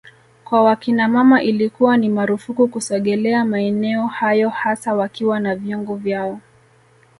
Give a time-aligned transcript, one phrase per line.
[0.43, 6.39] kwa wakinamama ilikuwa ni marufuku kusogelea maeneo hayo hasa wakiwa na vyungu vyao